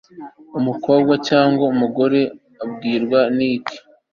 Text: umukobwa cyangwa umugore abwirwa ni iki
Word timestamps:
umukobwa 0.59 1.13
cyangwa 1.27 1.63
umugore 1.73 2.19
abwirwa 2.63 3.19
ni 3.35 3.47
iki 3.55 3.77